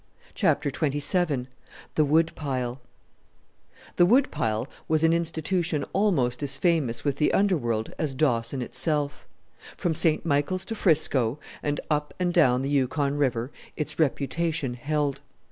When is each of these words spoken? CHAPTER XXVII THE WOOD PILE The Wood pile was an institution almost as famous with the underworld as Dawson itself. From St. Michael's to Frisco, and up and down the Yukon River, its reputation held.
CHAPTER 0.33 0.69
XXVII 0.71 1.45
THE 1.93 2.03
WOOD 2.05 2.33
PILE 2.33 2.81
The 3.97 4.05
Wood 4.07 4.31
pile 4.31 4.67
was 4.87 5.03
an 5.03 5.13
institution 5.13 5.85
almost 5.93 6.41
as 6.41 6.57
famous 6.57 7.03
with 7.03 7.17
the 7.17 7.31
underworld 7.33 7.93
as 7.99 8.15
Dawson 8.15 8.63
itself. 8.63 9.27
From 9.77 9.93
St. 9.93 10.25
Michael's 10.25 10.65
to 10.65 10.73
Frisco, 10.73 11.37
and 11.61 11.79
up 11.91 12.15
and 12.19 12.33
down 12.33 12.63
the 12.63 12.69
Yukon 12.69 13.15
River, 13.15 13.51
its 13.77 13.99
reputation 13.99 14.73
held. 14.73 15.21